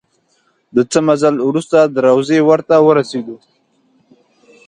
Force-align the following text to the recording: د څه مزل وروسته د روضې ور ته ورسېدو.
د 0.75 0.77
څه 0.91 0.99
مزل 1.07 1.35
وروسته 1.47 1.77
د 1.85 1.95
روضې 2.07 2.39
ور 2.47 2.61
ته 2.69 2.75
ورسېدو. 2.87 3.37